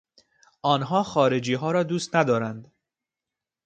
آنها 0.61 1.03
خارجیها 1.03 1.71
را 1.71 1.83
دوست 1.83 2.15
ندارند. 2.15 2.71